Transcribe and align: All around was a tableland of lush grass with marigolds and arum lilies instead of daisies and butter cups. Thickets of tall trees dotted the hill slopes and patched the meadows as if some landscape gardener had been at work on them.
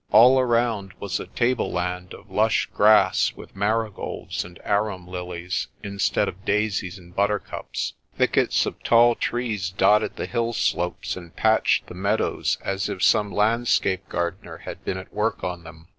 All 0.09 0.39
around 0.39 0.93
was 0.93 1.19
a 1.19 1.27
tableland 1.27 2.15
of 2.15 2.31
lush 2.31 2.65
grass 2.73 3.33
with 3.35 3.55
marigolds 3.55 4.43
and 4.43 4.57
arum 4.63 5.07
lilies 5.07 5.67
instead 5.83 6.27
of 6.27 6.43
daisies 6.43 6.97
and 6.97 7.15
butter 7.15 7.37
cups. 7.37 7.93
Thickets 8.17 8.65
of 8.65 8.81
tall 8.81 9.13
trees 9.13 9.69
dotted 9.69 10.15
the 10.15 10.25
hill 10.25 10.53
slopes 10.53 11.15
and 11.15 11.35
patched 11.35 11.85
the 11.85 11.93
meadows 11.93 12.57
as 12.63 12.89
if 12.89 13.03
some 13.03 13.31
landscape 13.31 14.09
gardener 14.09 14.57
had 14.65 14.83
been 14.83 14.97
at 14.97 15.13
work 15.13 15.43
on 15.43 15.63
them. 15.65 15.87